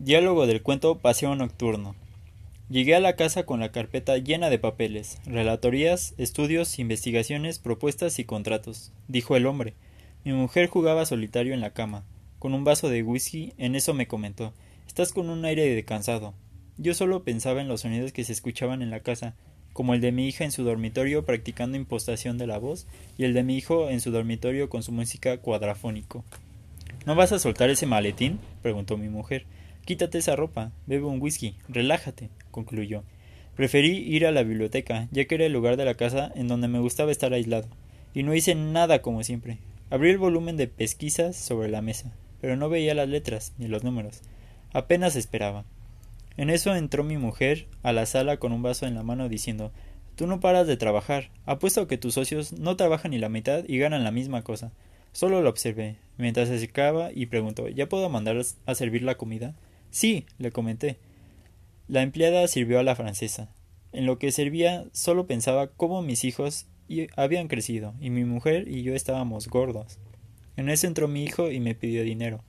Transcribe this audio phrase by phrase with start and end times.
[0.00, 1.96] Diálogo del cuento Paseo Nocturno.
[2.70, 8.24] Llegué a la casa con la carpeta llena de papeles, relatorías, estudios, investigaciones, propuestas y
[8.24, 9.74] contratos, dijo el hombre.
[10.24, 12.04] Mi mujer jugaba solitario en la cama,
[12.38, 14.54] con un vaso de whisky, en eso me comentó
[14.86, 16.32] Estás con un aire de cansado.
[16.76, 19.34] Yo solo pensaba en los sonidos que se escuchaban en la casa,
[19.72, 22.86] como el de mi hija en su dormitorio practicando impostación de la voz
[23.18, 26.24] y el de mi hijo en su dormitorio con su música cuadrafónico.
[27.04, 28.38] ¿No vas a soltar ese maletín?
[28.62, 29.44] preguntó mi mujer.
[29.84, 33.04] Quítate esa ropa, bebe un whisky, relájate, concluyó.
[33.56, 36.68] Preferí ir a la biblioteca, ya que era el lugar de la casa en donde
[36.68, 37.68] me gustaba estar aislado,
[38.14, 39.58] y no hice nada como siempre.
[39.90, 43.84] Abrí el volumen de pesquisas sobre la mesa, pero no veía las letras ni los
[43.84, 44.22] números.
[44.72, 45.64] Apenas esperaba.
[46.36, 49.72] En eso entró mi mujer a la sala con un vaso en la mano diciendo
[50.14, 51.30] Tú no paras de trabajar.
[51.46, 54.72] Apuesto que tus socios no trabajan ni la mitad y ganan la misma cosa.
[55.12, 59.54] Solo lo observé, mientras se secaba y preguntó ¿Ya puedo mandar a servir la comida?
[59.90, 60.98] Sí, le comenté.
[61.86, 63.50] La empleada sirvió a la francesa.
[63.92, 66.66] En lo que servía solo pensaba cómo mis hijos
[67.16, 69.98] habían crecido, y mi mujer y yo estábamos gordos.
[70.56, 72.42] En eso entró mi hijo y me pidió dinero.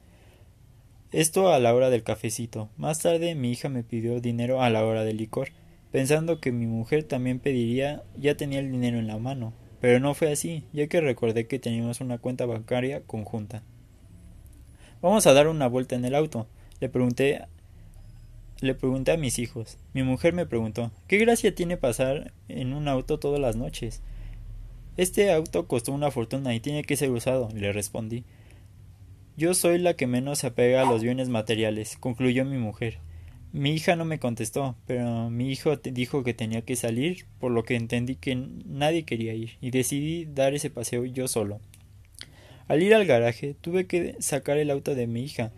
[1.12, 2.70] Esto a la hora del cafecito.
[2.78, 5.50] Más tarde mi hija me pidió dinero a la hora del licor,
[5.92, 9.54] pensando que mi mujer también pediría, ya tenía el dinero en la mano.
[9.82, 13.64] Pero no fue así, ya que recordé que teníamos una cuenta bancaria conjunta.
[15.02, 16.48] Vamos a dar una vuelta en el auto.
[16.80, 17.42] Le pregunté
[18.62, 19.78] le pregunté a mis hijos.
[19.94, 24.02] Mi mujer me preguntó ¿Qué gracia tiene pasar en un auto todas las noches?
[24.98, 28.26] Este auto costó una fortuna y tiene que ser usado, le respondí.
[29.38, 33.00] Yo soy la que menos se apega a los bienes materiales, concluyó mi mujer.
[33.54, 37.64] Mi hija no me contestó, pero mi hijo dijo que tenía que salir, por lo
[37.64, 41.62] que entendí que nadie quería ir, y decidí dar ese paseo yo solo.
[42.68, 45.54] Al ir al garaje tuve que sacar el auto de mi hija,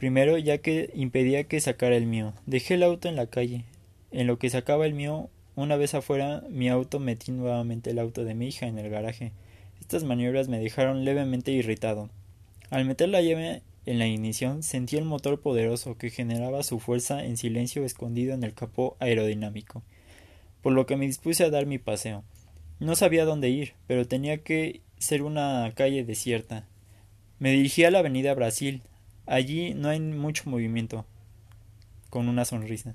[0.00, 2.32] Primero, ya que impedía que sacara el mío.
[2.46, 3.66] Dejé el auto en la calle.
[4.10, 8.24] En lo que sacaba el mío, una vez afuera, mi auto metí nuevamente el auto
[8.24, 9.32] de mi hija en el garaje.
[9.78, 12.08] Estas maniobras me dejaron levemente irritado.
[12.70, 17.22] Al meter la llave en la ignición, sentí el motor poderoso que generaba su fuerza
[17.22, 19.82] en silencio escondido en el capó aerodinámico,
[20.62, 22.24] por lo que me dispuse a dar mi paseo.
[22.78, 26.66] No sabía dónde ir, pero tenía que ser una calle desierta.
[27.38, 28.80] Me dirigí a la avenida Brasil,
[29.26, 31.06] Allí no hay mucho movimiento.
[32.08, 32.94] Con una sonrisa.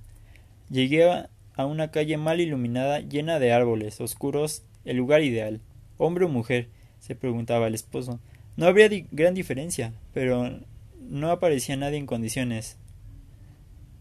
[0.69, 5.61] Llegué a una calle mal iluminada, llena de árboles oscuros, el lugar ideal.
[5.97, 6.69] ¿Hombre o mujer?
[6.99, 8.19] se preguntaba el esposo.
[8.57, 10.59] No habría gran diferencia, pero
[10.99, 12.77] no aparecía nadie en condiciones.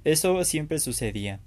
[0.05, 1.41] Eso siempre sucedía.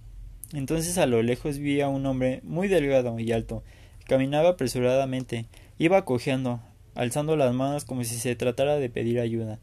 [0.54, 3.64] Entonces a lo lejos vi a un hombre muy delgado y alto.
[4.06, 5.48] Caminaba apresuradamente,
[5.80, 6.62] iba cojeando,
[6.96, 9.60] alzando las manos como si se tratara de pedir ayuda.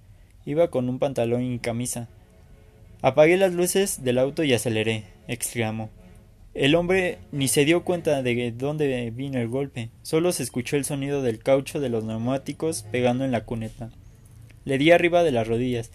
[0.46, 2.08] Iba con un pantalón y camisa.
[3.02, 5.90] Apagué las luces del auto y aceleré, exclamó.
[6.54, 10.84] El hombre ni se dio cuenta de dónde vino el golpe, solo se escuchó el
[10.84, 13.90] sonido del caucho de los neumáticos pegando en la cuneta.
[14.64, 15.90] Le di arriba de las rodillas,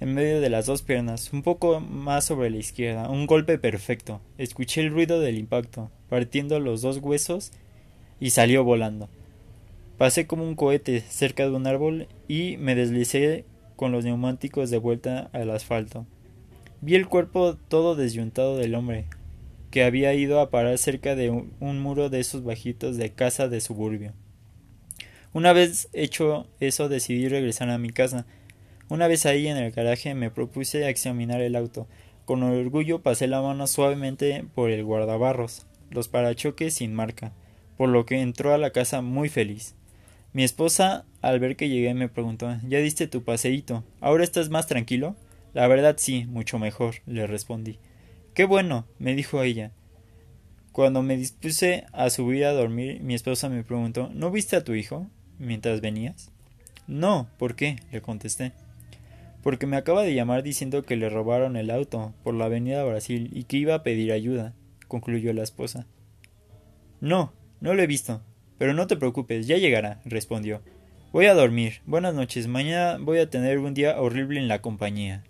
[0.00, 4.20] en medio de las dos piernas, un poco más sobre la izquierda, un golpe perfecto.
[4.38, 7.52] Escuché el ruido del impacto, partiendo los dos huesos,
[8.18, 9.08] y salió volando.
[9.98, 13.44] Pasé como un cohete cerca de un árbol y me deslicé
[13.78, 16.04] con los neumáticos de vuelta al asfalto.
[16.80, 19.04] Vi el cuerpo todo desyuntado del hombre,
[19.70, 23.60] que había ido a parar cerca de un muro de esos bajitos de casa de
[23.60, 24.14] suburbio.
[25.32, 28.26] Una vez hecho eso decidí regresar a mi casa.
[28.88, 31.86] Una vez ahí en el garaje me propuse examinar el auto.
[32.24, 37.32] Con orgullo pasé la mano suavemente por el guardabarros, los parachoques sin marca,
[37.76, 39.76] por lo que entró a la casa muy feliz.
[40.32, 43.84] Mi esposa, al ver que llegué, me preguntó ¿Ya diste tu paseíto?
[44.00, 45.16] ¿Ahora estás más tranquilo?
[45.54, 47.78] La verdad sí, mucho mejor, le respondí.
[48.34, 49.72] Qué bueno, me dijo ella.
[50.72, 54.74] Cuando me dispuse a subir a dormir, mi esposa me preguntó ¿No viste a tu
[54.74, 55.08] hijo
[55.38, 56.30] mientras venías?
[56.86, 57.76] No, ¿por qué?
[57.90, 58.52] le contesté.
[59.42, 63.30] Porque me acaba de llamar diciendo que le robaron el auto por la avenida Brasil
[63.32, 64.54] y que iba a pedir ayuda,
[64.86, 65.86] concluyó la esposa.
[67.00, 68.20] No, no lo he visto,
[68.58, 70.62] pero no te preocupes, ya llegará, respondió.
[71.10, 71.80] Voy a dormir.
[71.86, 72.48] Buenas noches.
[72.48, 75.24] Mañana voy a tener un día horrible en la compañía.